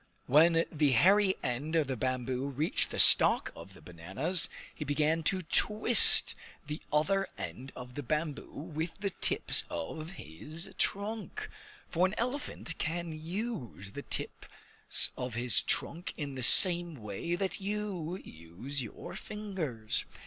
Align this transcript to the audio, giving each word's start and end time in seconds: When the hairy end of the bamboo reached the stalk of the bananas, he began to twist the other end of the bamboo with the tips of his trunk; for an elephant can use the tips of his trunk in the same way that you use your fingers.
When 0.25 0.65
the 0.71 0.93
hairy 0.93 1.35
end 1.43 1.75
of 1.75 1.85
the 1.85 1.95
bamboo 1.95 2.47
reached 2.49 2.89
the 2.89 2.97
stalk 2.97 3.51
of 3.55 3.75
the 3.75 3.83
bananas, 3.83 4.49
he 4.73 4.83
began 4.83 5.21
to 5.25 5.43
twist 5.43 6.33
the 6.65 6.81
other 6.91 7.27
end 7.37 7.71
of 7.75 7.93
the 7.93 8.01
bamboo 8.01 8.47
with 8.49 8.97
the 8.99 9.11
tips 9.11 9.63
of 9.69 10.13
his 10.13 10.71
trunk; 10.79 11.47
for 11.87 12.07
an 12.07 12.15
elephant 12.17 12.79
can 12.79 13.11
use 13.11 13.91
the 13.91 14.01
tips 14.01 15.11
of 15.15 15.35
his 15.35 15.61
trunk 15.61 16.15
in 16.17 16.33
the 16.33 16.41
same 16.41 16.95
way 16.95 17.35
that 17.35 17.61
you 17.61 18.17
use 18.23 18.81
your 18.81 19.13
fingers. 19.15 20.05